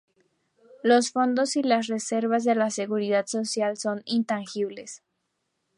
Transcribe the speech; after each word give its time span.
Los 0.81 1.11
fondos 1.11 1.55
y 1.55 1.61
las 1.61 1.85
reservas 1.85 2.43
de 2.43 2.55
la 2.55 2.71
seguridad 2.71 3.27
social 3.27 3.77
son 3.77 4.01
intangibles. 4.05 5.03